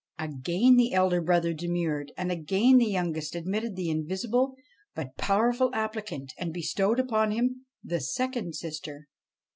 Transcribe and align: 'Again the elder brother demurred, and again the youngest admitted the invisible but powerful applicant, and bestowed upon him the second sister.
'Again 0.17 0.77
the 0.77 0.93
elder 0.93 1.21
brother 1.21 1.53
demurred, 1.53 2.11
and 2.17 2.31
again 2.31 2.77
the 2.79 2.87
youngest 2.89 3.35
admitted 3.35 3.75
the 3.75 3.91
invisible 3.91 4.55
but 4.95 5.15
powerful 5.15 5.69
applicant, 5.75 6.33
and 6.39 6.51
bestowed 6.51 6.99
upon 6.99 7.29
him 7.29 7.67
the 7.83 7.99
second 8.01 8.55
sister. 8.55 9.09